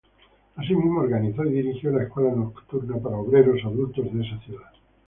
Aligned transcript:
Asimismo 0.55 1.01
organizó 1.01 1.45
y 1.45 1.51
dirigió 1.51 1.91
la 1.91 2.01
escuela 2.05 2.31
nocturna 2.31 2.97
para 2.97 3.17
obreros 3.19 3.63
adultos 3.63 4.11
de 4.11 4.23
esa 4.25 4.39
ciudad. 4.39 4.71